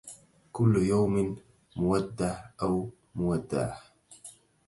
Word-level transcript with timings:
كل 0.51 0.75
يوم 0.77 1.37
مودع 1.75 2.43
أو 2.61 2.89
مودع 3.15 3.77